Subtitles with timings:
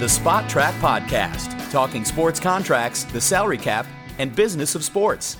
[0.00, 3.84] The Spotrac Podcast, talking sports contracts, the salary cap,
[4.18, 5.36] and business of sports.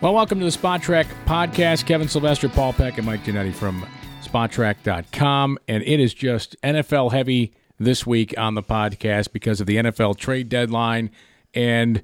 [0.00, 1.86] Well, welcome to the Spotrac Podcast.
[1.86, 3.84] Kevin Sylvester, Paul Peck, and Mike Ginnitti from
[4.22, 5.58] Spotrac.com.
[5.66, 10.16] And it is just NFL heavy this week on the podcast because of the NFL
[10.16, 11.10] trade deadline.
[11.52, 12.00] And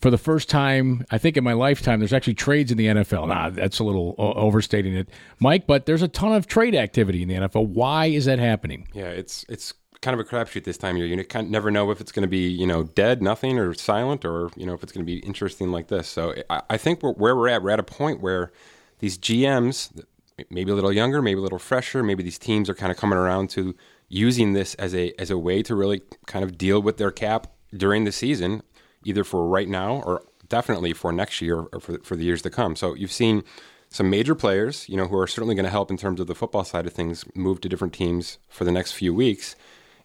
[0.00, 3.28] for the first time, I think in my lifetime, there's actually trades in the NFL.
[3.28, 5.08] Nah, that's a little overstating it,
[5.38, 7.68] Mike, but there's a ton of trade activity in the NFL.
[7.68, 8.88] Why is that happening?
[8.92, 9.72] Yeah, it's it's
[10.06, 11.06] kind of a crapshoot this time of year.
[11.06, 13.74] You kind of never know if it's going to be you know dead, nothing, or
[13.74, 16.06] silent, or you know if it's going to be interesting like this.
[16.06, 18.52] So I, I think we're, where we're at, we're at a point where
[19.00, 20.00] these GMs,
[20.48, 23.18] maybe a little younger, maybe a little fresher, maybe these teams are kind of coming
[23.18, 23.74] around to
[24.08, 27.48] using this as a as a way to really kind of deal with their cap
[27.76, 28.62] during the season,
[29.04, 32.50] either for right now or definitely for next year or for for the years to
[32.50, 32.76] come.
[32.76, 33.42] So you've seen
[33.88, 36.34] some major players, you know, who are certainly going to help in terms of the
[36.36, 39.56] football side of things, move to different teams for the next few weeks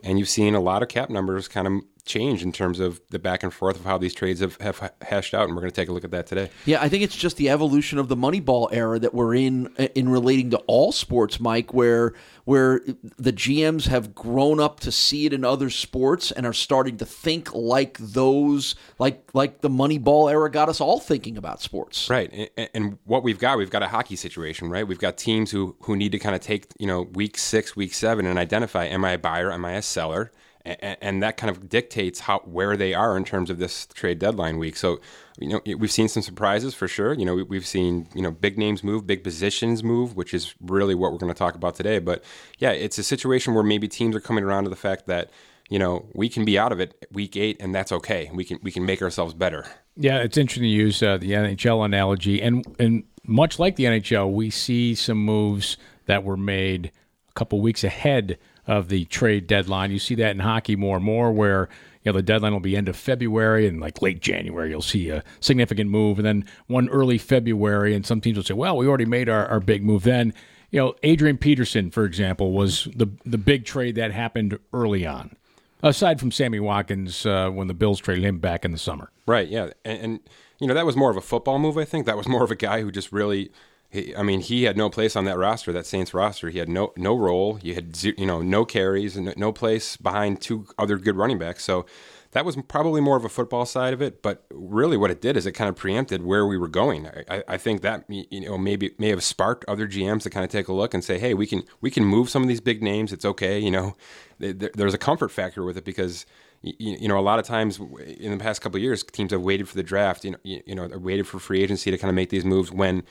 [0.04, 1.74] and you've seen a lot of cap numbers kind of
[2.06, 5.34] change in terms of the back and forth of how these trades have, have hashed
[5.34, 6.50] out, and we're going to take a look at that today.
[6.66, 9.88] Yeah, I think it's just the evolution of the Moneyball era that we're in uh,
[9.96, 12.14] in relating to all sports, Mike, where
[12.46, 12.82] where
[13.18, 17.06] the GMs have grown up to see it in other sports and are starting to
[17.06, 22.10] think like those, like like the Moneyball era got us all thinking about sports.
[22.10, 24.88] Right, and, and what we've got, we've got a hockey situation, right?
[24.88, 27.94] We've got teams who who need to kind of take you know week six, week
[27.94, 29.52] seven, and identify: am I a buyer?
[29.52, 30.32] Am I a seller?
[30.66, 34.20] And, and, that kind of dictates how where they are in terms of this trade
[34.20, 34.76] deadline week.
[34.76, 35.00] So,
[35.40, 37.14] you know, we've seen some surprises for sure.
[37.14, 40.54] You know, we, have seen you know big names move, big positions move, which is
[40.62, 42.00] really what we're going to talk about today.
[42.00, 42.24] But
[42.60, 45.32] yeah, it's a situation where maybe teams are coming around to the fact that
[45.70, 48.30] you know we can be out of it week eight, and that's okay.
[48.34, 49.66] We can we can make ourselves better.
[49.98, 54.32] Yeah, it's interesting to use uh, the NHL analogy, and and much like the NHL,
[54.32, 56.92] we see some moves that were made
[57.32, 58.38] a couple weeks ahead
[58.68, 59.92] of the trade deadline.
[59.92, 61.70] You see that in hockey more and more, where
[62.04, 65.10] you know the deadline will be end of February and like late January you'll see
[65.10, 68.88] a significant move, and then one early February, and some teams will say, "Well, we
[68.88, 70.34] already made our, our big move then."
[70.72, 75.36] You know, Adrian Peterson, for example, was the the big trade that happened early on.
[75.84, 79.48] Aside from Sammy Watkins, uh, when the Bills traded him back in the summer, right?
[79.48, 80.20] Yeah, and, and
[80.60, 81.78] you know that was more of a football move.
[81.78, 83.52] I think that was more of a guy who just really
[83.92, 86.50] he, I mean, he had no place on that roster, that Saints roster.
[86.50, 87.56] He had no no role.
[87.56, 91.64] He had you know no carries and no place behind two other good running backs.
[91.66, 91.86] So
[92.32, 94.22] that was probably more of a football side of it.
[94.22, 97.08] But really, what it did is it kind of preempted where we were going.
[97.30, 100.50] I, I think that you know maybe may have sparked other GMs to kind of
[100.50, 102.82] take a look and say, hey, we can we can move some of these big
[102.82, 103.12] names.
[103.12, 103.60] It's okay.
[103.60, 103.98] You know,
[104.40, 106.26] there's a comfort factor with it because
[106.64, 107.80] you, know, a lot of times
[108.20, 110.24] in the past couple years, teams have waited for the draft.
[110.24, 113.04] You know, you know, waited for free agency to kind of make these moves when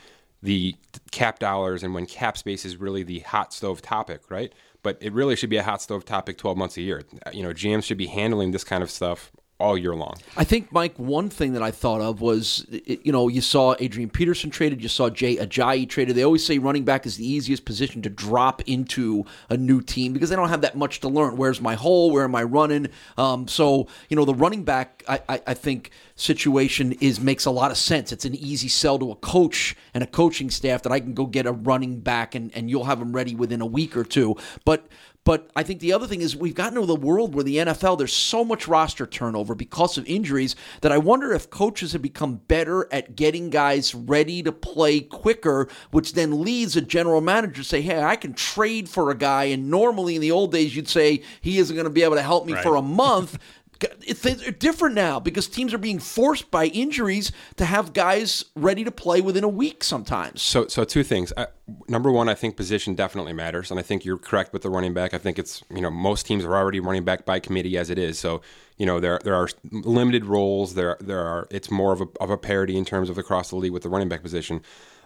[0.42, 0.74] the
[1.10, 4.52] cap dollars and when cap space is really the hot stove topic, right?
[4.82, 7.02] But it really should be a hot stove topic 12 months a year.
[7.32, 10.14] You know, GMs should be handling this kind of stuff all year long.
[10.36, 14.10] I think, Mike, one thing that I thought of was, you know, you saw Adrian
[14.10, 16.16] Peterson traded, you saw Jay Ajayi traded.
[16.16, 20.12] They always say running back is the easiest position to drop into a new team
[20.12, 21.36] because they don't have that much to learn.
[21.36, 22.10] Where's my hole?
[22.10, 22.88] Where am I running?
[23.16, 27.50] Um, so, you know, the running back, I, I, I think situation is makes a
[27.50, 28.12] lot of sense.
[28.12, 31.26] It's an easy sell to a coach and a coaching staff that I can go
[31.26, 34.36] get a running back and, and you'll have them ready within a week or two.
[34.64, 34.86] But
[35.24, 37.98] but I think the other thing is we've gotten to the world where the NFL,
[37.98, 42.36] there's so much roster turnover because of injuries that I wonder if coaches have become
[42.48, 47.64] better at getting guys ready to play quicker, which then leads a general manager to
[47.64, 49.44] say, hey, I can trade for a guy.
[49.44, 52.22] And normally in the old days, you'd say he isn't going to be able to
[52.22, 52.62] help me right.
[52.62, 53.38] for a month.
[53.82, 54.22] it's
[54.58, 59.20] different now because teams are being forced by injuries to have guys ready to play
[59.20, 60.42] within a week sometimes.
[60.42, 61.32] So, so two things.
[61.36, 61.46] Uh,
[61.88, 64.94] number one, I think position definitely matters, and I think you're correct with the running
[64.94, 65.14] back.
[65.14, 67.98] I think it's you know most teams are already running back by committee as it
[67.98, 68.18] is.
[68.18, 68.42] So
[68.76, 70.74] you know there there are limited roles.
[70.74, 73.56] There there are it's more of a of a parity in terms of across the
[73.56, 74.62] league with the running back position.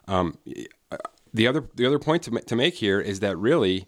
[0.06, 0.38] Um,
[1.32, 3.86] the other the other point to to make here is that really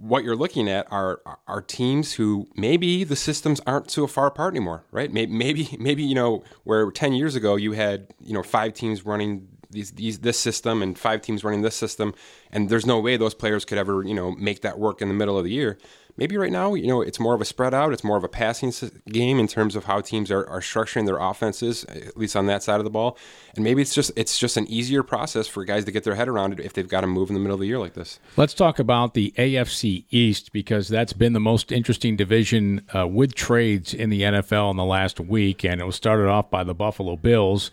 [0.00, 4.54] what you're looking at are are teams who maybe the systems aren't so far apart
[4.54, 5.12] anymore, right?
[5.12, 9.48] Maybe maybe you know where ten years ago you had you know five teams running
[9.70, 12.14] these, these this system and five teams running this system,
[12.52, 15.14] and there's no way those players could ever you know make that work in the
[15.14, 15.78] middle of the year
[16.16, 17.92] maybe right now, you know, it's more of a spread out.
[17.92, 18.72] It's more of a passing
[19.08, 22.62] game in terms of how teams are, are structuring their offenses, at least on that
[22.62, 23.16] side of the ball.
[23.54, 26.28] And maybe it's just it's just an easier process for guys to get their head
[26.28, 28.18] around it if they've got to move in the middle of the year like this.
[28.36, 33.34] Let's talk about the AFC East because that's been the most interesting division uh, with
[33.34, 36.74] trades in the NFL in the last week, and it was started off by the
[36.74, 37.70] Buffalo Bills.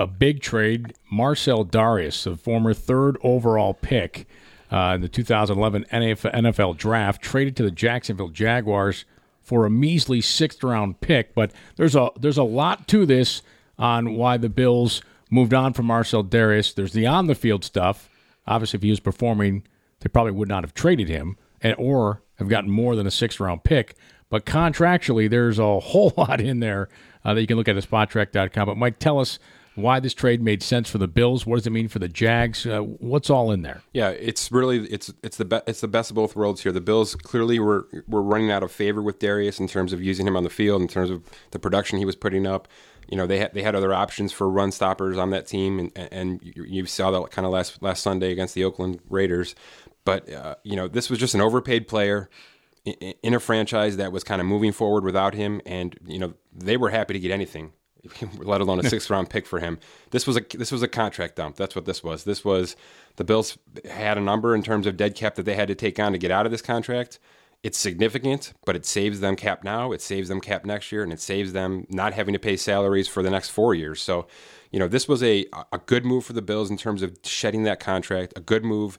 [0.00, 4.26] A big trade, Marcell Dareus, a former third overall pick
[4.70, 9.04] uh, in the 2011 NFL Draft, traded to the Jacksonville Jaguars
[9.40, 11.34] for a measly sixth round pick.
[11.34, 13.42] But there's a there's a lot to this
[13.78, 16.74] on why the Bills moved on from Marcell Dareus.
[16.74, 18.08] There's the on the field stuff.
[18.46, 19.64] Obviously, if he was performing,
[20.00, 23.40] they probably would not have traded him, and or have gotten more than a sixth
[23.40, 23.94] round pick.
[24.28, 26.88] But contractually, there's a whole lot in there
[27.24, 28.66] uh, that you can look at at spotrac.com.
[28.66, 29.38] But Mike, tell us
[29.76, 31.46] why this trade made sense for the Bills.
[31.46, 32.66] What does it mean for the Jags?
[32.66, 33.82] Uh, what's all in there?
[33.92, 36.72] Yeah, it's really it's it's the be- it's the best of both worlds here.
[36.72, 40.26] The Bills clearly were were running out of favor with Dareus in terms of using
[40.26, 42.68] him on the field, in terms of the production he was putting up.
[43.08, 46.08] You know, they had they had other options for run stoppers on that team, and
[46.12, 49.54] and you, you saw that kind of last last Sunday against the Oakland Raiders.
[50.04, 52.30] But uh, you know, this was just an overpaid player
[52.84, 56.76] in, a franchise that was kind of moving forward without him, and you know they
[56.76, 57.72] were happy to get anything
[58.38, 59.78] let alone a sixth round pick for him.
[60.10, 61.56] This was a this was a contract dump.
[61.56, 62.24] That's what this was.
[62.24, 62.76] This was
[63.16, 63.58] the Bills
[63.90, 66.18] had a number in terms of dead cap that they had to take on to
[66.18, 67.18] get out of this contract.
[67.62, 69.90] It's significant, but it saves them cap now.
[69.92, 73.08] It saves them cap next year, and it saves them not having to pay salaries
[73.08, 74.00] for the next four years.
[74.00, 74.26] So,
[74.70, 77.64] you know, this was a a good move for the Bills in terms of shedding
[77.64, 78.34] that contract.
[78.36, 78.98] A good move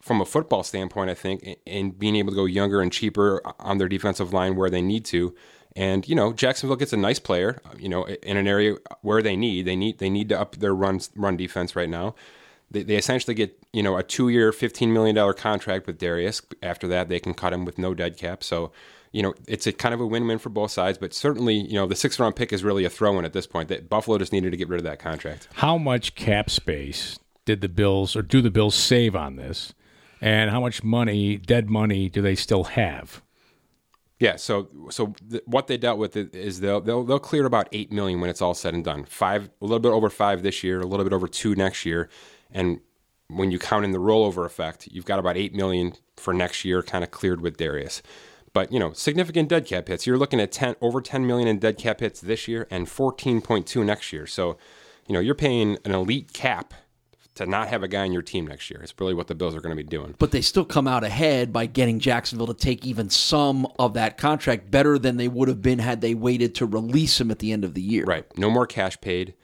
[0.00, 3.78] from a football standpoint, I think, and being able to go younger and cheaper on
[3.78, 5.34] their defensive line where they need to.
[5.76, 7.60] And you know, Jacksonville gets a nice player.
[7.64, 10.56] Uh, you know, in an area where they need they need they need to up
[10.56, 12.14] their run run defense right now.
[12.70, 16.42] They, they essentially get you know a two year, fifteen million dollar contract with Dareus.
[16.62, 18.42] After that, they can cut him with no dead cap.
[18.42, 18.72] So
[19.12, 20.98] you know, it's a kind of a win-win for both sides.
[20.98, 23.68] But certainly, you know, the sixth round pick is really a throw-in at this point.
[23.68, 25.48] That Buffalo just needed to get rid of that contract.
[25.54, 29.72] How much cap space did the Bills or do the Bills save on this?
[30.20, 33.22] And how much money, dead money, do they still have?
[34.18, 37.92] Yeah, so so th- what they dealt with is they'll, they'll they'll clear about eight
[37.92, 39.04] million when it's all said and done.
[39.04, 42.08] Five, a little bit over five this year, a little bit over two next year,
[42.50, 42.80] and
[43.28, 46.82] when you count in the rollover effect, you've got about eight million for next year,
[46.82, 48.00] kind of cleared with Dareus.
[48.54, 50.06] But you know, significant dead cap hits.
[50.06, 53.42] You're looking at ten over ten million in dead cap hits this year, and fourteen
[53.42, 54.26] point two next year.
[54.26, 54.56] So,
[55.06, 56.72] you know, you're paying an elite cap
[57.36, 58.80] to not have a guy on your team next year.
[58.82, 60.14] It's really what the Bills are going to be doing.
[60.18, 64.18] But they still come out ahead by getting Jacksonville to take even some of that
[64.18, 67.52] contract better than they would have been had they waited to release him at the
[67.52, 68.04] end of the year.
[68.04, 68.26] Right.
[68.38, 69.34] No more cash paid.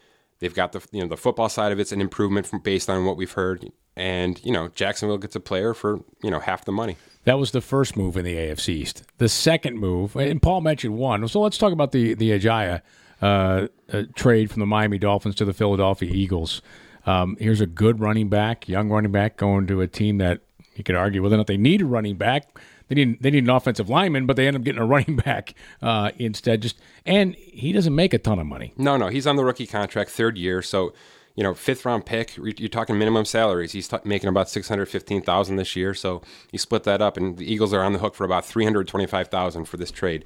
[0.41, 3.05] They've got the you know the football side of it's an improvement from based on
[3.05, 6.73] what we've heard, and you know Jacksonville gets a player for you know half the
[6.73, 6.97] money.
[7.23, 9.05] That was the first move in the AFC East.
[9.19, 11.29] The second move, and Paul mentioned one.
[11.29, 12.83] So let's talk about the the Ajayi
[13.23, 16.61] uh, uh, trade from the Miami Dolphins to the Philadelphia Eagles.
[17.07, 20.41] Um, here's a good running back, young running back, going to a team that
[20.75, 22.59] you could argue whether or not they need a running back.
[22.89, 25.55] They need they need an offensive lineman, but they end up getting a running back
[25.81, 26.63] uh, instead.
[26.63, 28.73] Just and he doesn't make a ton of money.
[28.77, 30.93] No, no, he's on the rookie contract, third year, so
[31.35, 32.37] you know, fifth round pick.
[32.37, 33.73] You're talking minimum salaries.
[33.73, 35.95] He's t- making about six hundred fifteen thousand this year.
[35.95, 38.65] So you split that up, and the Eagles are on the hook for about three
[38.65, 40.25] hundred twenty five thousand for this trade.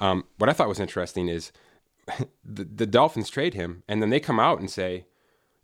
[0.00, 1.52] Um, what I thought was interesting is
[2.44, 5.06] the, the Dolphins trade him, and then they come out and say,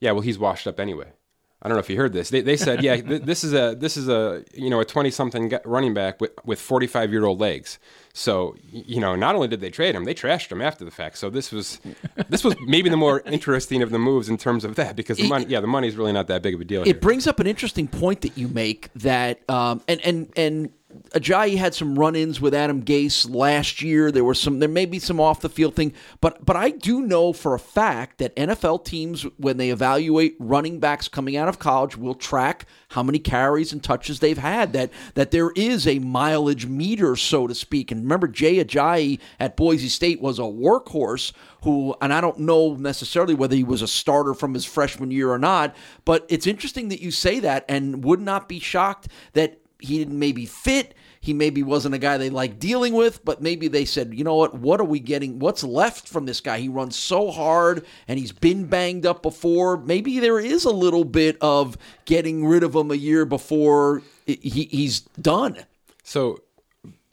[0.01, 1.13] yeah, well, he's washed up anyway.
[1.61, 2.31] I don't know if you heard this.
[2.31, 5.11] They, they said, yeah, th- this is a this is a you know a twenty
[5.11, 7.81] something running back with with forty five year old legs.
[8.13, 11.19] So you know, not only did they trade him, they trashed him after the fact.
[11.19, 11.81] So this was
[12.29, 15.29] this was maybe the more interesting of the moves in terms of that because the
[15.29, 16.83] money, yeah, the money is really not that big of a deal.
[16.83, 16.95] It here.
[16.95, 20.71] brings up an interesting point that you make that um, and and and
[21.11, 24.11] Ajayi had some run-ins with Adam Gase last year.
[24.11, 25.93] There were some, there may be some off the field thing,
[26.23, 30.81] but but I do know for a fact that NFL teams, when they evaluate running
[30.81, 34.73] backs coming out of college, will track how many carries and touches they've had.
[34.73, 37.91] That that there is a mileage meter, so to speak.
[37.91, 41.33] And remember, Jay Ajayi at Boise State was a workhorse
[41.65, 45.31] who, and I don't know necessarily whether he was a starter from his freshman year
[45.31, 45.77] or not,
[46.07, 50.19] but it's interesting that you say that, and would not be shocked that he didn't
[50.19, 50.95] maybe fit.
[51.21, 54.37] He maybe wasn't a guy they liked dealing with, but maybe they said, you know
[54.37, 54.55] what?
[54.55, 55.39] What are we getting?
[55.39, 56.59] What's left from this guy?
[56.59, 59.77] He runs so hard and he's been banged up before.
[59.77, 64.69] Maybe there is a little bit of getting rid of him a year before he,
[64.71, 65.65] he's done.
[66.05, 66.41] So,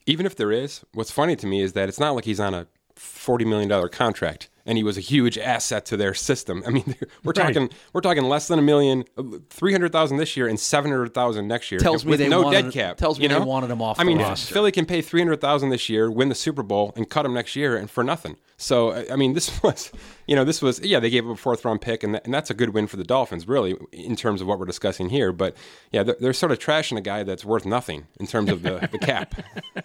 [0.05, 2.53] even if there is, what's funny to me is that it's not like he's on
[2.53, 6.63] a $40 million contract and he was a huge asset to their system.
[6.65, 7.53] I mean, we're right.
[7.53, 10.91] talking we're talking less than a million, uh, three hundred thousand this year and seven
[10.91, 11.79] hundred thousand next year.
[11.79, 12.97] Tells me they no wanted, dead cap.
[12.97, 13.39] Tells me you know?
[13.39, 13.99] they wanted him off.
[13.99, 14.53] I mean, roster.
[14.53, 17.33] Philly can pay three hundred thousand this year, win the Super Bowl, and cut him
[17.33, 18.37] next year, and for nothing.
[18.57, 19.91] So I mean, this was,
[20.27, 22.33] you know, this was yeah, they gave up a fourth round pick, and, that, and
[22.33, 25.31] that's a good win for the Dolphins, really, in terms of what we're discussing here.
[25.31, 25.55] But
[25.91, 28.87] yeah, they're, they're sort of trashing a guy that's worth nothing in terms of the,
[28.91, 29.35] the cap.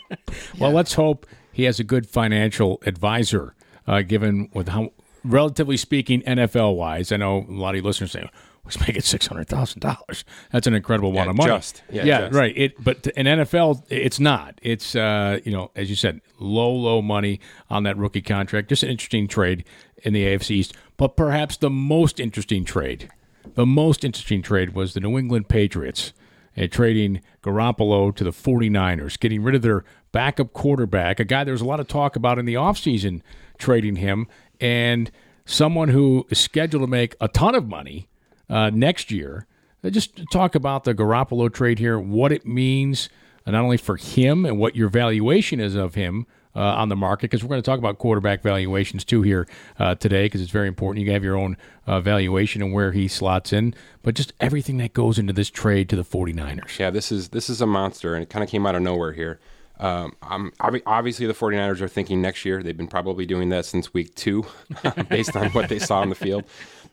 [0.59, 3.55] well, let's hope he has a good financial advisor.
[3.91, 4.93] Uh, given with how
[5.25, 8.29] relatively speaking, NFL wise, I know a lot of you listeners say,
[8.65, 10.25] was making six hundred thousand dollars.
[10.53, 11.51] That's an incredible amount Yeah, of money.
[11.51, 11.83] just.
[11.91, 12.35] Yeah, just.
[12.35, 12.57] right.
[12.57, 14.61] It, but in NFL, it's not.
[14.63, 18.69] It's uh, you know, as you said, low, low money on that rookie contract.
[18.69, 19.65] Just an interesting trade
[20.05, 20.75] in the AFC East.
[20.97, 23.09] But perhaps the most interesting trade,
[23.55, 26.13] the most interesting trade was the New England Patriots
[26.57, 31.53] uh, trading Garoppolo to the 49ers, getting rid of their backup quarterback, a guy there
[31.53, 33.23] was a lot of talk about in the offseason
[33.61, 34.27] trading him,
[34.61, 35.11] and
[35.45, 38.09] someone who is scheduled to make a ton of money
[38.49, 39.47] uh, next year.
[39.85, 43.09] Uh, Just talk about the Garoppolo trade here, what it means
[43.47, 46.97] uh, not only for him and what your valuation is of him uh, on the
[46.97, 49.47] market, because we're going to talk about quarterback valuations too here
[49.79, 51.07] uh, today, because it's very important.
[51.07, 54.93] You have your own uh, valuation and where he slots in, but just everything that
[54.93, 56.79] goes into this trade to the 49ers.
[56.79, 59.13] Yeah, this is this is a monster, and it kind of came out of nowhere
[59.13, 59.39] here.
[59.81, 62.63] Um, I'm, obviously, the 49ers are thinking next year.
[62.63, 64.45] They've been probably doing that since week two,
[65.09, 66.45] based on what they saw on the field.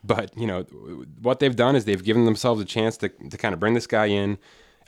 [0.04, 0.64] But you know,
[1.22, 3.88] what they've done is they've given themselves a chance to, to kind of bring this
[3.88, 4.38] guy in,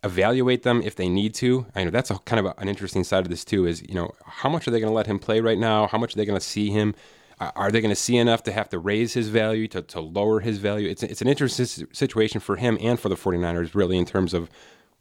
[0.01, 1.65] evaluate them if they need to.
[1.75, 3.65] I know that's a kind of a, an interesting side of this too.
[3.65, 5.87] Is you know, how much are they going to let him play right now?
[5.87, 6.95] How much are they going to see him?
[7.41, 10.41] Are they going to see enough to have to raise his value, to, to lower
[10.41, 10.89] his value?
[10.89, 14.49] It's, it's an interesting situation for him and for the 49ers, really, in terms of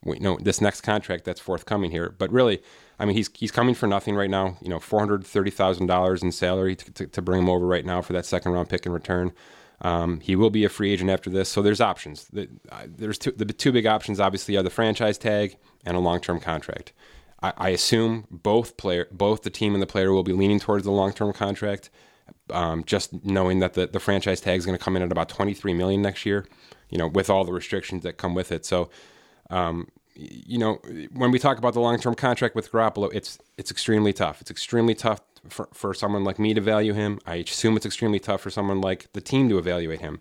[0.05, 2.14] you know this next contract that's forthcoming here.
[2.17, 2.62] But really,
[2.99, 4.57] I mean, he's he's coming for nothing right now.
[4.61, 7.67] You know, four hundred thirty thousand dollars in salary to, to, to bring him over
[7.67, 9.33] right now for that second round pick in return.
[9.81, 12.26] Um, he will be a free agent after this, so there's options.
[12.33, 12.49] The,
[12.87, 16.40] there's two, the two big options, obviously, are the franchise tag and a long term
[16.40, 16.93] contract.
[17.43, 20.85] I, I assume both player, both the team and the player will be leaning towards
[20.85, 21.90] the long term contract.
[22.50, 25.28] Um, just knowing that the, the franchise tag is going to come in at about
[25.28, 26.47] 23 million next year,
[26.90, 28.67] you know, with all the restrictions that come with it.
[28.67, 28.90] So,
[29.50, 30.81] um, you know,
[31.12, 34.40] when we talk about the long term contract with Garoppolo, it's it's extremely tough.
[34.40, 37.21] It's extremely tough for, for someone like me to value him.
[37.26, 40.21] I assume it's extremely tough for someone like the team to evaluate him.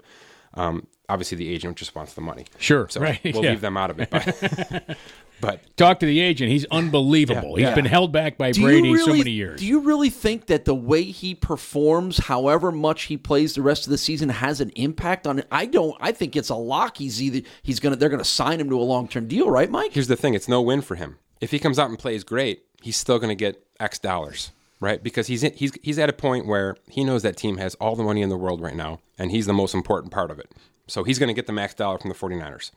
[0.54, 2.46] Um, obviously, the agent just wants the money.
[2.60, 3.52] Sure, So right, we'll yeah.
[3.52, 4.10] leave them out of it.
[4.10, 4.98] But,
[5.40, 6.52] but Talk to the agent.
[6.52, 7.60] He's unbelievable.
[7.60, 9.60] Yeah, He's been held back by Do Brady really, so many years.
[9.60, 13.86] Do you really think that the way he performs, however much he plays the rest
[13.86, 15.48] of the season, has an impact on it?
[15.52, 15.96] I don't.
[16.00, 16.98] I think it's a lock.
[16.98, 19.94] He's either he's gonna they're gonna sign him to a long term deal, right, Mike?
[19.94, 21.18] here's the thing it's no win for him.
[21.40, 25.02] If he comes out and plays great, he's still going to get X dollars, right?
[25.04, 27.96] Because he's in, he's he's at a point where he knows that team has all
[27.96, 30.52] the money in the world right now, and he's the most important part of it.
[30.88, 32.72] So he's going to get the max dollar from the 49ers.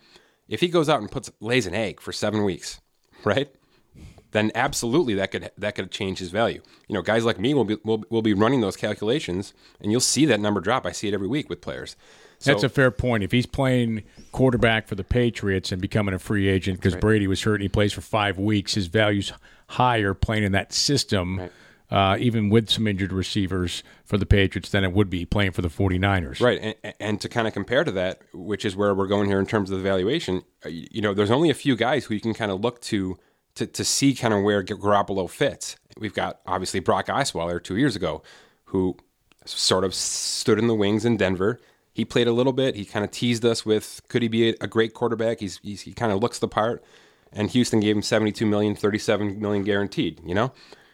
[0.51, 2.81] If he goes out and puts lays an egg for 7 weeks,
[3.25, 3.49] right?
[4.33, 6.63] Then absolutely that could that could change his value.
[6.89, 10.01] You know, guys like me will be will, will be running those calculations and you'll
[10.01, 10.87] see that number drop.
[10.87, 11.97] I see it every week with players.
[12.39, 13.23] So, That's a fair point.
[13.23, 14.03] If he's playing
[14.33, 17.69] quarterback for the Patriots and becoming a free agent because Brady was hurt and he
[17.69, 19.33] plays for five weeks, his value's
[19.67, 21.51] higher playing in that system,
[21.91, 25.63] uh, even with some injured receivers for the Patriots, than it would be playing for
[25.63, 26.41] the 49ers.
[26.41, 29.41] Right, and, and to kind of compare to that, which is where we're going here
[29.41, 32.21] in terms of the valuation, uh, you know, there's only a few guys who you
[32.21, 33.19] can kind of look to
[33.57, 35.77] to, to see kind of where Garoppolo fits.
[35.99, 38.23] We've got obviously Brock Osweiler two years ago,
[38.67, 38.97] who
[39.45, 41.61] sort of stood in the wings in Denver.
[41.93, 42.77] He played a little bit.
[42.77, 45.41] He kind of teased us with could he be a, great quarterback?
[45.41, 46.85] He's, he's he kind of looks the part.
[47.33, 50.53] And Houston gave him 72 million, 37 million guaranteed, you know?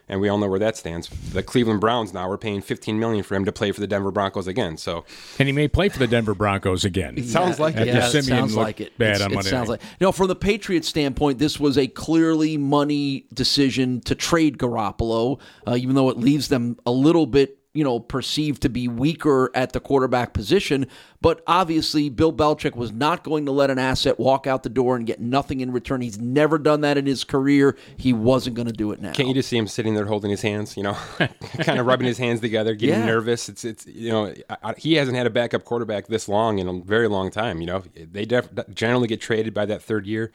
[0.08, 1.08] And we all know where that stands.
[1.32, 4.12] The Cleveland Browns now are paying 15 million for him to play for the Denver
[4.12, 4.76] Broncos again.
[4.76, 5.04] So
[5.40, 7.18] And he may play for the Denver Broncos again.
[7.18, 7.88] It sounds like it.
[7.88, 8.96] After Yeah, it sounds like it.
[8.98, 9.80] bad It's- on it Monday sounds night.
[9.82, 10.12] like no.
[10.12, 15.96] From the Patriots standpoint, this was a clearly money decision to trade Garoppolo, uh, even
[15.96, 19.80] though it leaves them a little bit, you know, perceived to be weaker at the
[19.80, 20.87] quarterback position.
[21.21, 24.97] But obviously, Bill Belichick was not going to let an asset walk out the door
[24.97, 26.00] and get nothing in return.
[26.00, 27.76] He's never done that in his career.
[27.97, 29.12] He wasn't going to do it now.
[29.12, 32.06] Can't you just see him sitting there holding his hands, you know, kind of rubbing
[32.06, 33.06] his hands together, getting Yeah.
[33.06, 33.49] nervous?
[33.49, 36.68] It's it's you know, I, I, he hasn't had a backup quarterback this long in
[36.68, 37.61] a very long time.
[37.61, 40.33] You know, they def- generally get traded by that third year.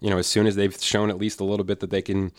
[0.00, 2.32] You know, as soon as they've shown at least a little bit that they can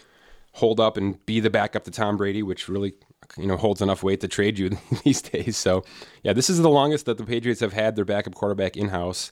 [0.54, 2.94] hold up and be the backup to Tom Brady, which really
[3.38, 5.58] you know holds enough weight to trade you these days.
[5.58, 5.84] So
[6.24, 9.32] yeah, this is the longest that the Patriots have had their backup quarterback in house.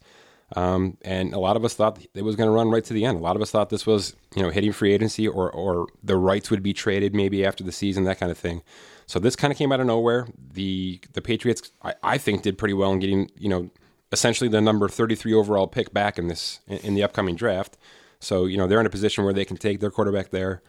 [0.55, 3.03] Um, and a lot of us thought it was going to run right to the
[3.03, 3.17] end.
[3.17, 6.15] A lot of us thought this was, you know, hitting free agency or, or the
[6.15, 8.61] rights would be traded maybe after the season, that kind of thing.
[9.07, 10.27] So this kind of came out of nowhere.
[10.53, 13.69] The the Patriots, I, I think, did pretty well in getting, you know,
[14.11, 17.77] essentially the number 33 overall pick back in this in, in the upcoming draft.
[18.19, 20.61] So you know they're in a position where they can take their quarterback there,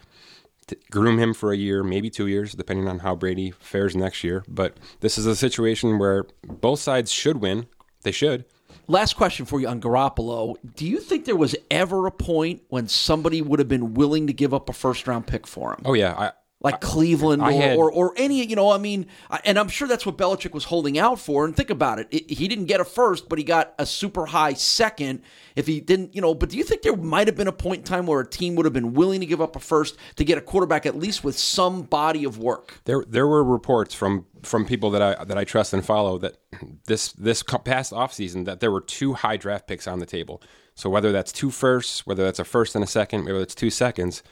[0.91, 4.45] groom him for a year, maybe two years, depending on how Brady fares next year.
[4.49, 7.67] But this is a situation where both sides should win.
[8.03, 8.45] They should.
[8.87, 10.57] Last question for you on Garoppolo.
[10.75, 14.33] Do you think there was ever a point when somebody would have been willing to
[14.33, 15.83] give up a first round pick for him?
[15.85, 19.07] Oh yeah, like Cleveland or, had- or or any you know I mean
[19.45, 22.09] and I'm sure that's what Belichick was holding out for and think about it.
[22.11, 25.23] it he didn't get a first but he got a super high second
[25.55, 27.79] if he didn't you know but do you think there might have been a point
[27.79, 30.25] in time where a team would have been willing to give up a first to
[30.25, 34.27] get a quarterback at least with some body of work There, there were reports from
[34.43, 36.37] from people that I that I trust and follow that
[36.87, 40.43] this this past offseason that there were two high draft picks on the table.
[40.75, 43.71] So whether that's two firsts, whether that's a first and a second, whether it's two
[43.71, 44.23] seconds,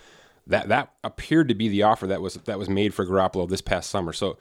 [0.46, 3.60] that that appeared to be the offer that was that was made for Garoppolo this
[3.60, 4.12] past summer.
[4.12, 4.38] So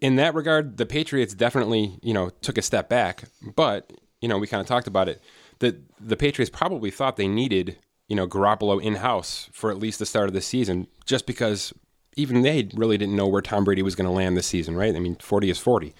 [0.00, 3.24] in that regard, the Patriots definitely you know took a step back,
[3.54, 5.20] but you know we kind of talked about it.
[5.58, 9.98] The the Patriots probably thought they needed you know Garoppolo in house for at least
[9.98, 11.72] the start of the season, just because
[12.16, 14.94] even they really didn't know where Tom Brady was going to land this season, right?
[14.94, 15.94] I mean, forty is forty.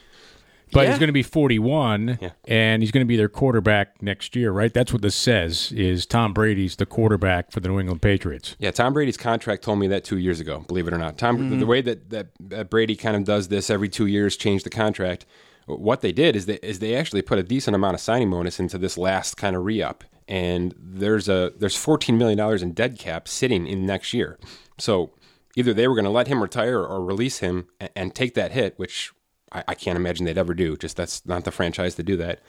[0.73, 0.91] But Yeah.
[0.91, 2.31] he's going to be 41, Yeah.
[2.47, 4.73] and he's going to be their quarterback next year, right?
[4.73, 5.73] That's what this says.
[5.73, 8.57] Is Tom Brady's the quarterback for the New England Patriots?
[8.59, 10.64] Yeah, Tom Brady's contract told me that two years ago.
[10.67, 11.50] Believe it or not, Tom.
[11.50, 11.67] The mm-hmm.
[11.67, 15.26] way that, that that Brady kind of does this every two years, change the contract.
[15.67, 18.59] What they did is they is they actually put a decent amount of signing bonus
[18.59, 22.73] into this last kind of re up, and there's a there's 14 million dollars in
[22.73, 24.38] dead cap sitting in next year.
[24.79, 25.12] So
[25.57, 28.52] either they were going to let him retire or release him and, and take that
[28.52, 29.12] hit, which
[29.53, 30.77] I, I can't imagine they'd ever do.
[30.77, 32.41] Just that's not the franchise to do that.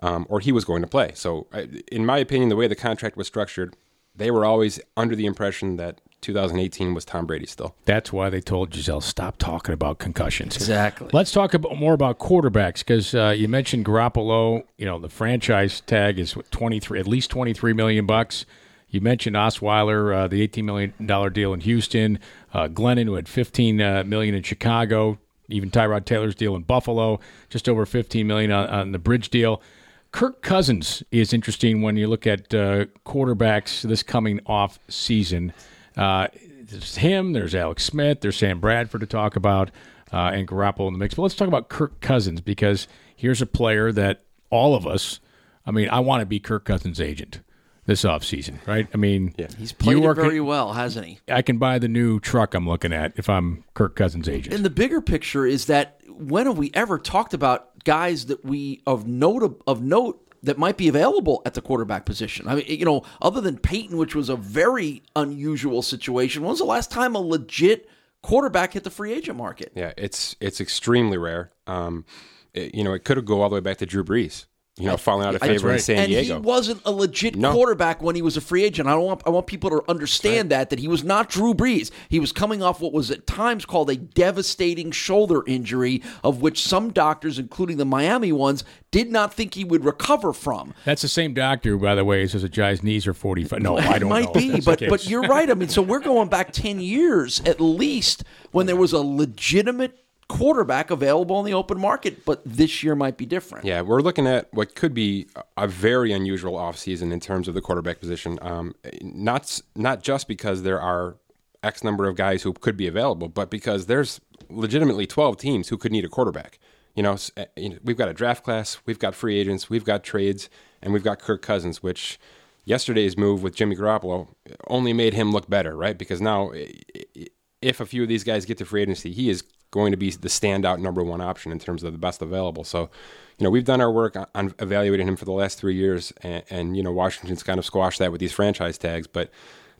[0.00, 1.10] Um, or he was going to play.
[1.14, 3.74] So, I, in my opinion, the way the contract was structured,
[4.14, 7.74] they were always under the impression that 2018 was Tom Brady still.
[7.84, 10.56] That's why they told Gisele stop talking about concussions.
[10.56, 11.08] Exactly.
[11.12, 14.64] Let's talk about more about quarterbacks because uh, you mentioned Garoppolo.
[14.76, 18.46] You know the franchise tag is 23, at least 23 million bucks.
[18.90, 22.18] You mentioned Osweiler, uh, the 18 million dollar deal in Houston.
[22.52, 25.18] Uh, Glennon, who had 15 uh, million in Chicago.
[25.48, 29.62] Even Tyrod Taylor's deal in Buffalo, just over 15 million on, on the bridge deal.
[30.10, 35.52] Kirk Cousins is interesting when you look at uh, quarterbacks this coming off season.
[35.96, 36.28] Uh,
[36.62, 39.70] there's him, there's Alex Smith, there's Sam Bradford to talk about,
[40.12, 41.14] uh, and Garoppolo in the mix.
[41.14, 45.20] But let's talk about Kirk Cousins because here's a player that all of us,
[45.66, 47.40] I mean, I want to be Kirk Cousins' agent
[47.88, 48.86] this offseason, right?
[48.94, 51.88] I mean, he's played you it are- very well hasn't he I can buy the
[51.88, 54.54] new truck I'm looking at if I'm Kirk Cousins' agent.
[54.54, 58.82] And the bigger picture is that when have we ever talked about guys that we
[58.86, 62.46] of note of note that might be available at the quarterback position?
[62.46, 66.42] I mean, you know, other than Peyton, which was a very unusual situation.
[66.42, 67.88] When was the last time a legit
[68.22, 69.72] quarterback hit the free agent market?
[69.74, 71.52] Yeah, it's it's extremely rare.
[71.66, 72.04] Um,
[72.52, 74.44] it- you know, it could have go all the way back to Drew Brees.
[74.78, 75.80] You know, falling out of That's favor in right.
[75.80, 76.34] San and Diego.
[76.36, 77.52] he wasn't a legit No.
[77.52, 78.88] quarterback when he was a free agent.
[78.88, 81.90] I don't want I want people to understand that that he was not Drew Brees.
[82.08, 86.62] He was coming off what was at times called a devastating shoulder injury, of which
[86.62, 90.74] some doctors, including the Miami ones, did not think he would recover from.
[90.84, 93.60] That's the same doctor, by the way, says a guy's knees are 45.
[93.60, 94.32] No, I don't might know.
[94.34, 95.50] if be, but but you're right.
[95.50, 99.98] I mean, so we're going back ten years at least when there was a legitimate
[100.28, 102.24] quarterback available on the open market.
[102.24, 103.64] But this year might be different.
[103.64, 107.60] Yeah, we're looking at what could be a very unusual offseason in terms of the
[107.60, 108.38] quarterback position.
[108.42, 111.16] Um, not not just because there are
[111.62, 115.76] X number of guys who could be available, but because there's legitimately 12 teams who
[115.76, 116.58] could need a quarterback.
[116.94, 119.68] You know, s- uh, you know, we've got a draft class, we've got free agents,
[119.70, 120.48] we've got trades,
[120.82, 122.18] and we've got Kirk Cousins, which
[122.64, 124.28] yesterday's move with Jimmy Garoppolo
[124.68, 125.96] only made him look better, right?
[125.98, 126.72] Because now, i-
[127.16, 127.26] i-
[127.62, 130.10] if a few of these guys get to free agency, he is going to be
[130.10, 132.64] the standout number one option in terms of the best available.
[132.64, 132.90] So,
[133.38, 136.42] you know, we've done our work on- evaluating him for the last three years, and,
[136.50, 139.06] and you know, Washington's kind of squashed that with these franchise tags.
[139.06, 139.30] But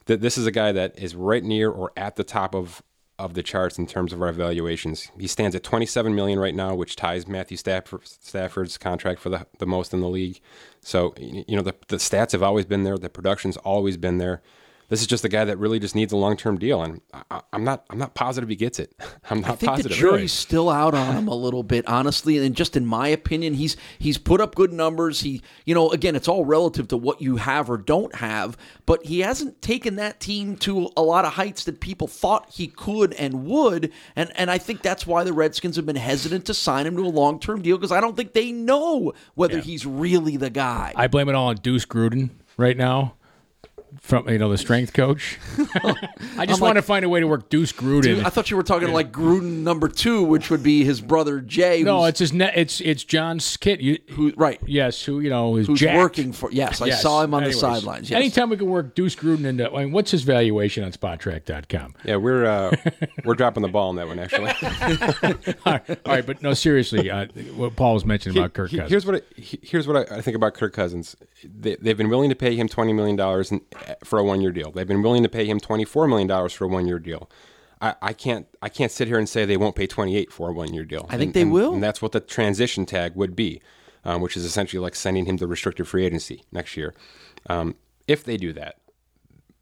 [0.07, 2.83] th- this is a guy that is right near or at the top of
[3.19, 5.11] of the charts in terms of our evaluations.
[5.19, 9.45] He stands at 27 million right now, which ties Matthew Stafford, Stafford's contract for the,
[9.59, 10.41] the most in the league.
[10.83, 12.97] So, you know, the, the stats have always been there.
[12.97, 14.41] The production's always been there.
[14.89, 17.43] This is just a guy that really just needs a long term deal, and I,
[17.53, 17.85] I'm not.
[17.91, 18.95] I'm not positive he gets it.
[19.31, 19.91] I'm not I think positive.
[19.93, 22.39] the jury's still out on him a little bit, honestly.
[22.39, 25.21] And just in my opinion, he's he's put up good numbers.
[25.21, 28.57] He, you know, again, it's all relative to what you have or don't have.
[28.87, 32.67] But he hasn't taken that team to a lot of heights that people thought he
[32.67, 33.93] could and would.
[34.17, 37.03] And and I think that's why the Redskins have been hesitant to sign him to
[37.03, 40.95] a long term deal because I don't think they know whether he's really the guy.
[40.97, 43.17] I blame it all on Deuce Gruden right now.
[44.01, 45.39] From you know the strength coach,
[46.39, 48.25] I just want to find a way to work Deuce Gruden.
[48.25, 51.83] I thought you were talking like Gruden number two, which would be his brother Jay.
[51.83, 52.33] no, it's his.
[52.33, 53.81] Ne- it's it's John Skit.
[53.81, 54.61] You, who right.
[54.67, 55.99] yes, who you know is Who's jacked.
[55.99, 56.51] working for?
[56.53, 57.03] Yes, I Yes.
[57.03, 58.11] saw him on Anyways, the sidelines.
[58.11, 58.17] Yes.
[58.19, 61.95] Anytime we can work Deuce Gruden into, I mean, what's his valuation on Spotrac.com?
[62.05, 62.75] Yeah, we're uh,
[63.25, 64.51] we're dropping the ball on that one actually.
[65.67, 68.77] all, right, all right, but no, seriously, uh, what Paul was mentioning about Kirk He-
[68.77, 68.91] Cousins.
[68.91, 71.17] Here's what I, here's what I, I think about Kirk Cousins.
[71.45, 73.53] They, they've been willing to pay him twenty million dollars
[74.05, 74.71] for a one year deal.
[74.71, 77.31] They've been willing to pay him twenty four million dollars for a one year deal.
[77.81, 80.53] I, I can't I can't sit here and say they won't pay 28 for a
[80.53, 81.07] one year deal.
[81.09, 81.75] I think And- they and- will.
[81.75, 83.63] and that's what the transition tag would be,
[84.05, 86.93] um, which is essentially like sending him to restricted free agency next year.
[87.49, 87.77] Um,
[88.09, 88.79] if they do that,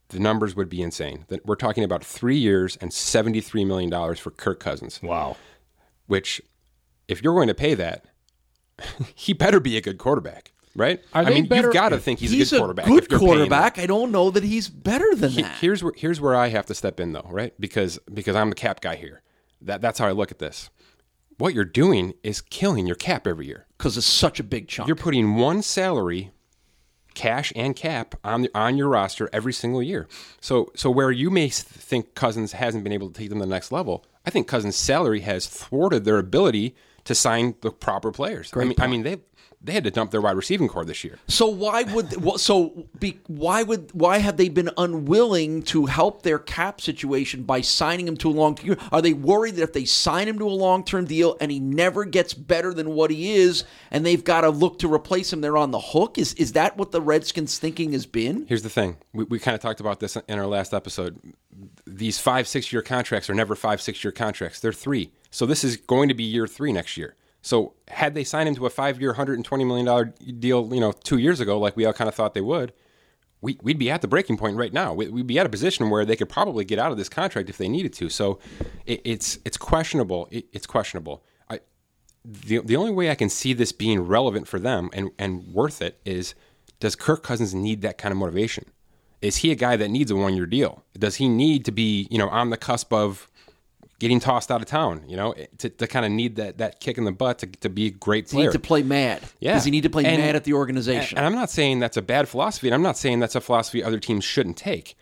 [0.09, 1.27] the numbers would be insane.
[1.29, 4.99] That we're talking about three years and 73 million dollars for Kirk Cousins.
[5.03, 5.37] Wow.
[6.07, 6.41] Which,
[7.09, 8.07] if you're going to pay that,
[9.15, 11.03] he better be a good quarterback, right?
[11.13, 12.87] I mean, better- you've got to think he's, He's a good quarterback.
[12.87, 13.27] good paying him.
[13.27, 13.79] quarterback.
[13.79, 15.59] I don't know that he's better than He- that.
[15.61, 17.53] Here's where here's where I have to step in though, right?
[17.61, 19.23] Because because I'm the cap guy here.
[19.63, 20.71] That that's how I look at this.
[21.39, 23.67] What you're doing is killing your cap every year.
[23.77, 24.87] Because it's such a big chunk.
[24.87, 26.31] You're putting one salary,
[27.15, 30.09] cash and cap, on the, on your roster every single year.
[30.41, 33.51] So so where you may think Cousins hasn't been able to take them to the
[33.51, 38.51] next level, I think Cousins' salary has thwarted their ability to sign the proper players.
[38.55, 39.19] I mean, I mean they
[39.63, 41.19] they had to dump their wide receiving core this year.
[41.29, 46.39] So why would so be, why would why have they been unwilling to help their
[46.39, 48.77] cap situation by signing him to a long term?
[48.93, 51.59] Are they worried that if they sign him to a long term deal and he
[51.59, 55.41] never gets better than what he is, and they've got to look to replace him,
[55.41, 56.19] they're on the hook?
[56.19, 58.47] Is is that what the Redskins' thinking has been?
[58.49, 58.99] Here's the thing.
[59.13, 61.19] We, we kind of talked about this in our last episode.
[61.87, 64.61] These five, six year contracts are never five, six year contracts.
[64.61, 65.13] They're three.
[65.31, 67.17] So this is going to be year three next year.
[67.47, 71.19] So had they signed him to a five year, $120 million deal, you know, two
[71.19, 72.73] years ago, like we all kind of thought they would,
[73.41, 74.93] we, we'd be at the breaking point right now.
[74.93, 77.49] We, we'd be at a position where they could probably get out of this contract
[77.49, 78.09] if they needed to.
[78.09, 78.41] So
[78.85, 80.27] it, it's it's questionable.
[80.33, 81.23] It, it's questionable.
[81.49, 81.61] I,
[82.25, 85.81] the, the only way I can see this being relevant for them and, and worth
[85.81, 86.35] it is
[86.81, 88.65] does Kirk Cousins need that kind of motivation?
[89.23, 90.83] Is he a guy that needs a one year deal?
[90.99, 93.31] Does he need to be, you know, on the cusp of
[93.99, 96.99] getting tossed out of town, you know, to, to kind of need that, that kick
[96.99, 98.47] in the butt to, to be a great he player?
[98.49, 99.23] need to play mad?
[99.41, 99.55] Yeah.
[99.55, 101.17] Does he need to play And- mad at the organization?
[101.19, 103.83] And I'm not saying that's a bad philosophy, and I'm not saying that's a philosophy
[103.83, 104.97] other teams shouldn't take.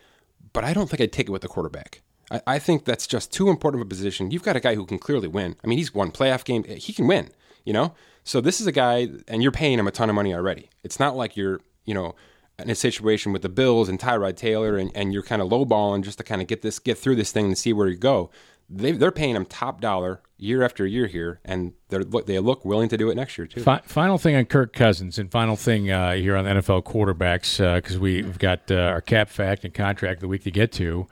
[0.53, 2.03] But I don't think I'd take it with the quarterback.
[2.31, 4.31] I, I think that's just too important of a position.
[4.31, 5.57] You've got a guy who can clearly win.
[5.65, 6.65] I mean, he's won playoff game.
[6.69, 7.31] Eh, he can win,
[7.65, 7.95] you know?
[8.23, 10.71] So this is a guy, and you're paying him a ton of money already.
[10.85, 12.15] It's not like you're, you know,
[12.59, 16.05] in a situation with the Bills and Tyrod Taylor, and, and you're kind of lowballing
[16.05, 18.31] just to kind of get this, get through this thing and see where you go.
[18.69, 22.65] They, they're paying him top dollar year after year here, and they're look, they look
[22.65, 23.63] willing to do it next year too.
[23.63, 27.99] Fi- final thing on Kirk Cousins, and final thing uh, here on NFL quarterbacks, because
[27.99, 31.07] we've got uh, our cap fact and contract of the week to get to.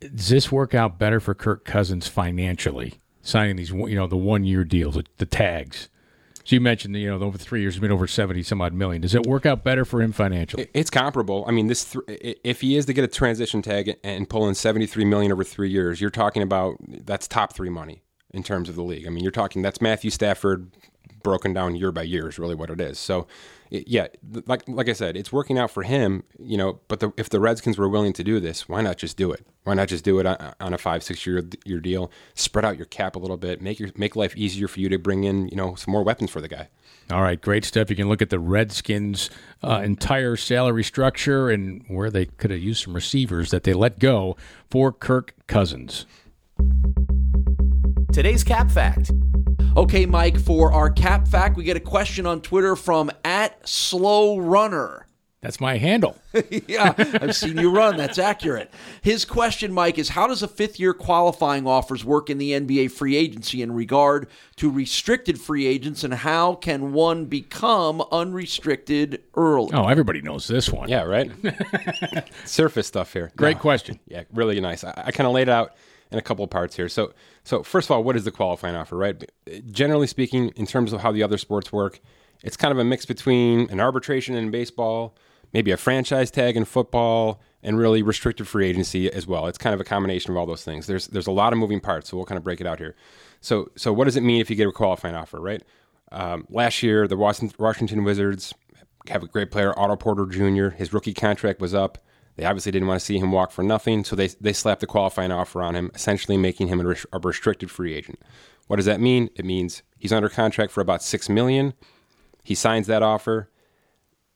[0.00, 4.44] Does this work out better for Kirk Cousins financially, signing these you know the one
[4.44, 5.88] year deals, the tags?
[6.48, 9.02] So you mentioned you know over three years, it's been over seventy some odd million.
[9.02, 10.66] Does it work out better for him financially?
[10.72, 11.44] It's comparable.
[11.46, 14.54] I mean, this th- if he is to get a transition tag and pull in
[14.54, 18.70] seventy three million over three years, you're talking about that's top three money in terms
[18.70, 19.06] of the league.
[19.06, 20.74] I mean, you're talking that's Matthew Stafford
[21.22, 22.98] broken down year by year is really what it is.
[22.98, 23.26] So,
[23.70, 24.08] it, yeah,
[24.46, 26.24] like like I said, it's working out for him.
[26.38, 29.16] You know, but the, if the Redskins were willing to do this, why not just
[29.16, 29.46] do it?
[29.64, 32.10] Why not just do it on, on a five six year year deal?
[32.34, 34.98] Spread out your cap a little bit, make your make life easier for you to
[34.98, 36.68] bring in you know some more weapons for the guy.
[37.10, 37.88] All right, great stuff.
[37.88, 39.30] You can look at the Redskins'
[39.62, 43.98] uh, entire salary structure and where they could have used some receivers that they let
[43.98, 44.36] go
[44.70, 46.04] for Kirk Cousins.
[48.12, 49.10] Today's Cap Fact.
[49.78, 54.36] Okay, Mike, for our cap fact, we get a question on Twitter from at Slow
[54.36, 55.06] Runner.
[55.40, 56.16] That's my handle.
[56.66, 57.96] yeah, I've seen you run.
[57.96, 58.72] That's accurate.
[59.02, 62.90] His question, Mike, is how does a fifth year qualifying offers work in the NBA
[62.90, 69.70] free agency in regard to restricted free agents, and how can one become unrestricted early?
[69.74, 70.88] Oh, everybody knows this one.
[70.88, 71.30] Yeah, right.
[72.44, 73.30] Surface stuff here.
[73.36, 73.62] Great No.
[73.62, 74.00] question.
[74.08, 74.82] Yeah, really nice.
[74.82, 75.76] I, I kind of laid it out
[76.10, 76.88] in a couple of parts here.
[76.88, 77.12] So,
[77.44, 78.96] so first of all, what is the qualifying offer?
[78.96, 79.30] Right.
[79.70, 82.00] Generally speaking, in terms of how the other sports work,
[82.42, 85.16] it's kind of a mix between an arbitration in baseball,
[85.52, 89.46] maybe a franchise tag in football, and really restricted free agency as well.
[89.46, 90.86] It's kind of a combination of all those things.
[90.86, 92.94] There's there's a lot of moving parts, so we'll kind of break it out here.
[93.40, 95.40] So, so what does it mean if you get a qualifying offer?
[95.40, 95.62] Right.
[96.10, 98.54] Um, last year, the Washington, Washington Wizards
[99.08, 100.74] have a great player, Otto Porter Jr.
[100.74, 101.98] His rookie contract was up.
[102.38, 104.86] They obviously didn't want to see him walk for nothing, so they they slapped a
[104.86, 108.20] qualifying offer on him, essentially making him a, res- a restricted free agent.
[108.68, 109.28] What does that mean?
[109.34, 111.74] It means he's under contract for about six million.
[112.44, 113.50] He signs that offer.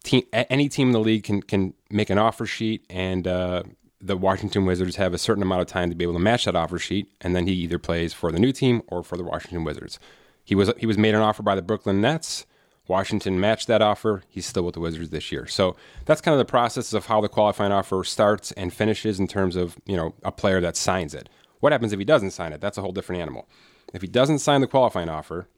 [0.02, 3.62] Team, any team in the league can can make an offer sheet, and uh,
[4.00, 6.56] the Washington Wizards have a certain amount of time to be able to match that
[6.56, 9.62] offer sheet, and then he either plays for the new team or for the Washington
[9.62, 10.00] Wizards.
[10.44, 12.46] He was he was made an offer by the Brooklyn Nets.
[12.92, 14.22] Washington matched that offer.
[14.28, 15.46] He's still with the Wizards this year.
[15.46, 19.26] So that's kind of the process of how the qualifying offer starts and finishes in
[19.26, 21.30] terms of you know a player that signs it.
[21.60, 22.60] What happens if he doesn't sign it?
[22.60, 23.48] That's a whole different animal.
[23.94, 25.48] If he doesn't sign the qualifying offer,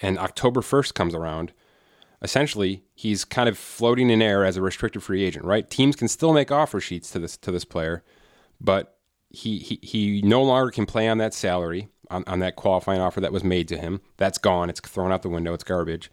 [0.00, 1.52] and October first comes around,
[2.22, 5.44] essentially he's kind of floating in air as a restricted free agent.
[5.44, 5.68] Right?
[5.68, 8.02] Teams can still make offer sheets to this to this player,
[8.58, 8.96] but
[9.28, 13.20] he, he he no longer can play on that salary on, on that qualifying offer
[13.20, 14.00] that was made to him.
[14.16, 14.70] That's gone.
[14.70, 15.54] It's thrown out the window.
[15.54, 16.10] It's garbage.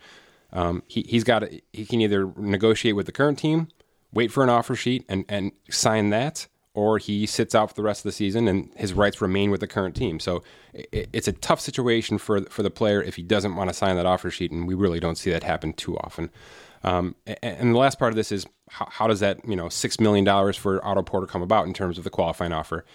[0.53, 3.69] Um, he he's got to, he can either negotiate with the current team,
[4.11, 7.83] wait for an offer sheet, and and sign that, or he sits out for the
[7.83, 10.19] rest of the season and his rights remain with the current team.
[10.19, 13.73] So it, it's a tough situation for for the player if he doesn't want to
[13.73, 16.29] sign that offer sheet, and we really don't see that happen too often.
[16.83, 19.99] Um, and, the last part of this is how, how does that you know six
[19.99, 22.85] million dollars for Otto Porter come about in terms of the qualifying offer?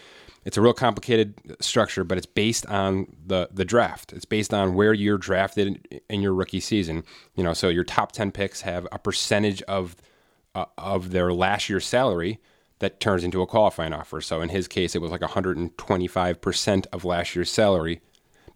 [0.47, 4.13] It's a real complicated structure, but it's based on the the draft.
[4.13, 7.03] It's based on where you're drafted in your rookie season.
[7.35, 9.97] You know, so your top ten picks have a percentage of
[10.55, 12.39] uh, of their last year's salary
[12.79, 14.21] that turns into a qualifying offer.
[14.21, 18.01] So in his case, it was like 125% of last year's salary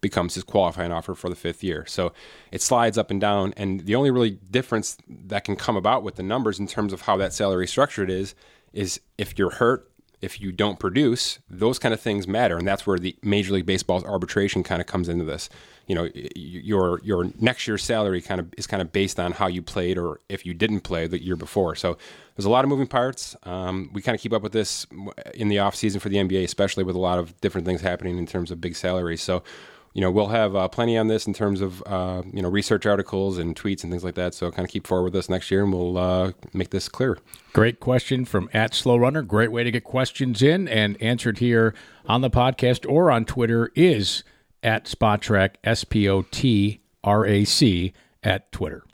[0.01, 1.85] becomes his qualifying offer for the fifth year.
[1.87, 2.13] So
[2.53, 3.55] it slides up and down.
[3.57, 7.03] And the only really difference that can come about with the numbers in terms of
[7.03, 8.35] how that salary structured is,
[8.73, 9.90] is if you're hurt
[10.21, 13.67] if you don't produce, those kind of things matter, and that's where the Major League
[13.67, 15.49] Baseball's arbitration kind of comes into this.
[15.87, 19.47] You know, your your next year's salary kind of is kind of based on how
[19.47, 21.75] you played or if you didn't play the year before.
[21.75, 21.97] So
[22.37, 23.35] there's a lot of moving parts.
[23.45, 24.87] Um, we kind of keep up with this
[25.35, 28.19] in the off season for the NBA, especially with a lot of different things happening
[28.19, 29.23] in terms of big salaries.
[29.23, 29.43] So
[29.93, 32.87] you know, we'll have uh, plenty on this in terms of uh, you know research
[32.87, 34.35] articles and tweets and things like that.
[34.35, 37.19] So kind of keep forward with us next year, and we'll uh, make this clear.
[37.53, 39.23] Great question from at Slow Runner.
[39.23, 41.75] Great way to get questions in and answered here
[42.07, 44.23] on the podcast or on Twitter is
[44.63, 48.85] at Spotrac S P O T R A C at Twitter.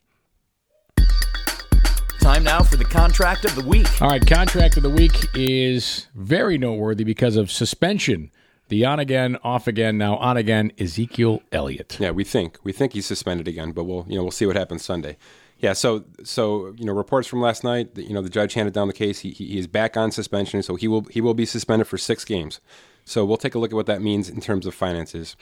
[2.20, 3.87] Time now for the contract of the week.
[4.02, 8.32] All right, contract of the week is very noteworthy because of suspension
[8.68, 11.98] the on again, off again, now on again, Ezekiel Elliott.
[12.00, 14.57] Yeah, we think we think he's suspended again, but we'll you know we'll see what
[14.57, 15.16] happens Sunday.
[15.59, 17.94] Yeah, so so you know reports from last night.
[17.94, 19.20] That, you know the judge handed down the case.
[19.20, 22.24] He, he is back on suspension, so he will he will be suspended for six
[22.24, 22.61] games.
[23.05, 25.37] So we'll take a look at what that means in terms of finances,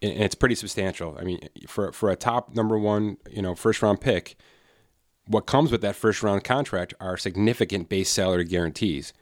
[0.00, 1.16] and it's pretty substantial.
[1.20, 4.36] I mean, for for a top number one you know first round pick,
[5.26, 9.12] what comes with that first round contract are significant base salary guarantees.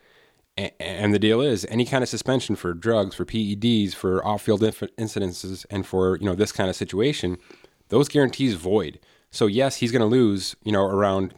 [0.57, 5.67] And the deal is, any kind of suspension for drugs, for PEDs, for off-field incidences,
[5.69, 7.37] and for you know this kind of situation,
[7.89, 8.99] those guarantees void.
[9.31, 11.35] So yes, he's going to lose you know around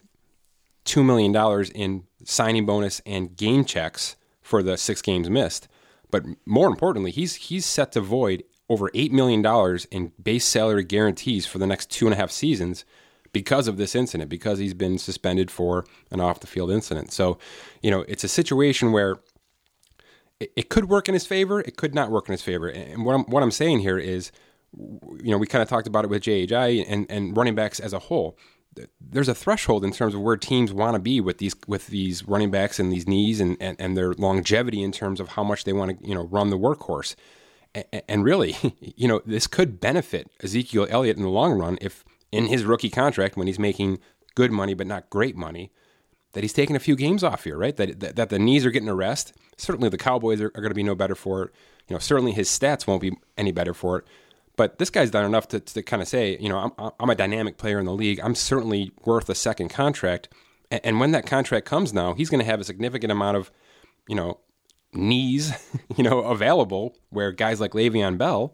[0.85, 5.67] two million dollars in signing bonus and game checks for the six games missed.
[6.11, 10.83] But more importantly, he's he's set to void over eight million dollars in base salary
[10.83, 12.85] guarantees for the next two and a half seasons
[13.31, 17.11] because of this incident, because he's been suspended for an off the field incident.
[17.11, 17.37] So,
[17.81, 19.19] you know, it's a situation where
[20.39, 22.67] it, it, could work in his favor, it could not work in his favor.
[22.67, 24.31] And what I'm, what I'm saying here is,
[24.77, 27.93] you know, we kind of talked about it with Ajayi and, and running backs as
[27.93, 28.37] a whole.
[29.01, 32.27] There's a threshold in terms of where teams want to be with these with these
[32.27, 35.63] running backs and these knees and, and, and their longevity in terms of how much
[35.63, 37.15] they want to you know run the workhorse.
[38.07, 42.47] And really, you know, this could benefit Ezekiel Elliott in the long run if in
[42.47, 43.99] his rookie contract when he's making
[44.35, 45.71] good money but not great money
[46.33, 47.75] that he's taking a few games off here, right?
[47.75, 49.33] That that, that the knees are getting a rest.
[49.57, 51.51] Certainly, the Cowboys are, are going to be no better for it.
[51.87, 54.05] You know, certainly his stats won't be any better for it.
[54.55, 57.15] But this guy's done enough to, to kind of say, you know, I'm, I'm a
[57.15, 58.19] dynamic player in the league.
[58.21, 60.27] I'm certainly worth a second contract.
[60.69, 63.51] And, and when that contract comes now, he's going to have a significant amount of,
[64.07, 64.39] you know,
[64.93, 65.53] knees,
[65.95, 66.95] you know, available.
[67.09, 68.53] Where guys like Le'Veon Bell,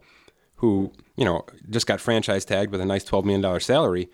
[0.56, 4.08] who you know, just got franchise tagged with a nice $12 million salary.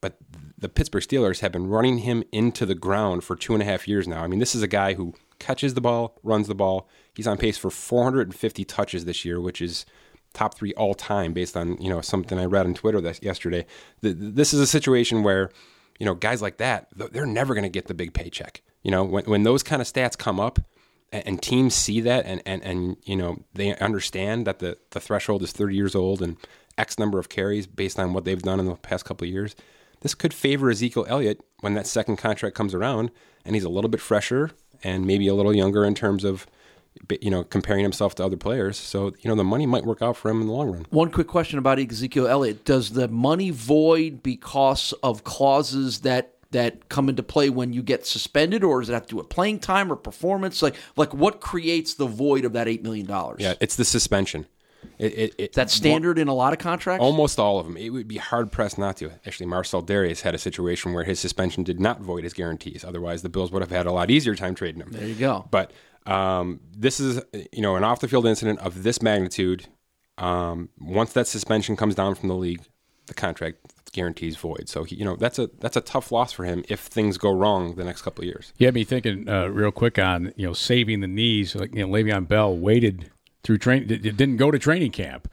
[0.00, 0.16] But
[0.58, 3.86] the Pittsburgh Steelers have been running him into the ground for two and a half
[3.86, 4.22] years now.
[4.22, 6.88] I mean, this is a guy who catches the ball, runs the ball.
[7.14, 9.86] He's on pace for 450 touches this year, which is
[10.32, 13.66] top three all time based on you know something I read on Twitter yesterday.
[14.00, 15.50] This is a situation where
[15.98, 18.62] you know guys like that they're never going to get the big paycheck.
[18.82, 20.58] You know when when those kind of stats come up,
[21.12, 25.42] and teams see that and, and, and you know they understand that the, the threshold
[25.42, 26.36] is 30 years old and
[26.78, 29.54] X number of carries based on what they've done in the past couple of years.
[30.00, 33.10] This could favor Ezekiel Elliott when that second contract comes around
[33.44, 34.50] and he's a little bit fresher
[34.82, 36.46] and maybe a little younger in terms of
[37.20, 38.78] you know comparing himself to other players.
[38.78, 40.86] So you know the money might work out for him in the long run.
[40.90, 46.88] One quick question about Ezekiel Elliott: Does the money void because of clauses that that
[46.88, 49.58] come into play when you get suspended, or does it have to do with playing
[49.58, 50.62] time or performance?
[50.62, 53.38] Like, like what creates the void of that eight million dollars?
[53.40, 54.46] Yeah, it's the suspension.
[54.98, 57.02] It, it, it, That's standard in a lot of contracts.
[57.02, 57.76] Almost all of them.
[57.76, 59.10] It would be hard pressed not to.
[59.26, 62.84] Actually, Marcell Dareus had a situation where his suspension did not void his guarantees.
[62.84, 64.90] Otherwise, the Bills would have had a lot easier time trading him.
[64.90, 65.46] There you go.
[65.50, 65.72] But
[66.06, 69.66] um, this is you know an off the field incident of this magnitude.
[70.18, 72.62] Um, once that suspension comes down from the league,
[73.06, 74.68] the contract guarantees void.
[74.68, 77.30] So he, you know that's a that's a tough loss for him if things go
[77.30, 78.52] wrong the next couple of years.
[78.58, 81.54] You had me thinking uh, real quick on you know saving the knees.
[81.54, 83.10] Like you know, Le'Veon Bell waited
[83.44, 85.28] through train, didn't go to training camp.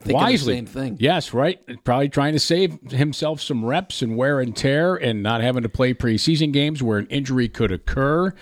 [0.00, 0.96] Thinking the Wisely, same thing.
[0.98, 1.60] Yes, right.
[1.84, 5.68] Probably trying to save himself some reps and wear and tear, and not having to
[5.68, 8.34] play preseason games where an injury could occur.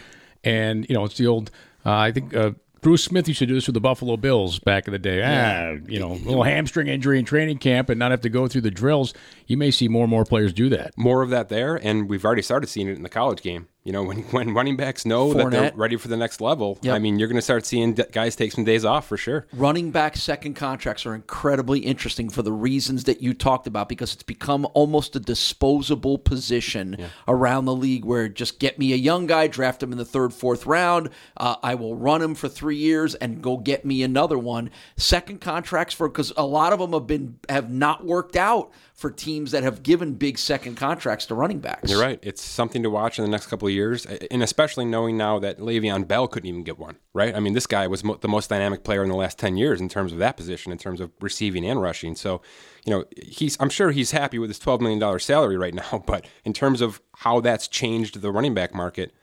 [0.43, 1.51] And you know, it's the old.
[1.85, 4.87] Uh, I think uh, Bruce Smith used to do this with the Buffalo Bills back
[4.87, 5.23] in the day.
[5.23, 8.49] Ah, you know, a little hamstring injury in training camp and not have to go
[8.49, 9.13] through the drills.
[9.47, 10.97] You may see more and more players do that.
[10.97, 13.69] More of that there, and we've already started seeing it in the college game.
[13.83, 16.95] You know, when when running backs know that they're ready for the next level, Yep.
[16.95, 19.47] I mean, you're going to start seeing guys take some days off for sure.
[19.53, 24.13] running back second contracts are incredibly interesting for the reasons that you talked about because
[24.13, 29.27] it's become almost a disposable position around the league where just get me a young
[29.27, 31.09] guy, draft him in the third, fourth round.
[31.37, 34.71] Uh, I will run him for three years and go get me another one.
[34.97, 39.11] Second contracts for because a lot of them have been have not worked out for
[39.11, 41.91] teams that have given big second contracts to running backs.
[41.91, 42.19] You're right.
[42.21, 45.59] It's something to watch in the next couple of years, and especially knowing now that
[45.59, 46.97] Le'Veon Bell couldn't even get one.
[47.15, 47.35] Right?
[47.35, 49.81] I mean, this guy was mo- the most dynamic player in the last ten years
[49.81, 52.15] in terms of that position, in terms of receiving and rushing.
[52.15, 52.43] So,
[52.85, 53.57] you know, he's.
[53.59, 56.83] I'm sure he's happy with his twelve million dollar salary right now, but in terms
[56.83, 59.15] of how that's changed the running back market,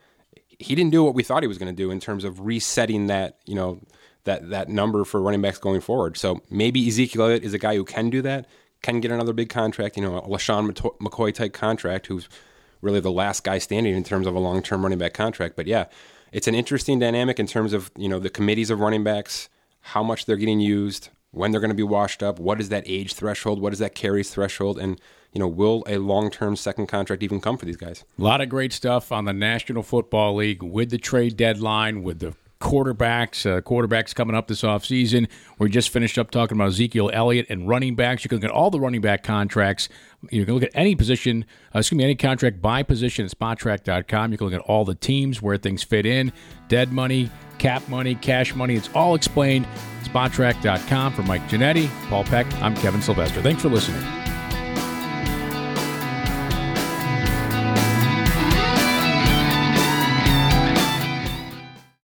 [0.57, 3.05] he didn't do what we thought he was going to do in terms of resetting
[3.07, 3.37] that.
[3.45, 3.81] You know.
[4.23, 6.17] That, that number for running backs going forward.
[6.17, 8.45] So maybe Ezekiel Elliott is a guy who can do that,
[8.81, 12.29] can get another big contract, you know, a LeSean McCoy type contract, who's
[12.81, 15.55] really the last guy standing in terms of a long term running back contract.
[15.55, 15.85] But yeah,
[16.31, 19.49] it's an interesting dynamic in terms of, you know, the committees of running backs,
[19.81, 22.83] how much they're getting used, when they're going to be washed up, what is that
[22.85, 24.99] age threshold, what is that carries threshold, and,
[25.33, 28.03] you know, will a long term second contract even come for these guys?
[28.17, 32.19] A lot of great stuff on the National Football League with the trade deadline, with
[32.19, 35.27] the quarterbacks, uh, quarterbacks coming up this offseason.
[35.59, 38.23] We just finished up talking about Ezekiel Elliott and running backs.
[38.23, 39.89] You can look at all the running back contracts.
[40.31, 44.31] You can look at any position, uh, excuse me, any contract by position at Spotrac.com.
[44.31, 46.31] You can look at all the teams, where things fit in,
[46.67, 48.75] dead money, cap money, cash money.
[48.75, 49.67] It's all explained.
[50.03, 52.51] Spotrac.com for Mike Ginnitti, Paul Peck.
[52.61, 53.41] I'm Kevin Sylvester.
[53.41, 54.01] Thanks for listening.